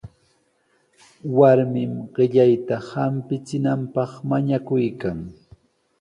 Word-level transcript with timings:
Warmin 1.39 1.93
qillayta 2.15 2.75
hampichinanpaq 2.89 4.11
mañakuykan. 4.29 5.19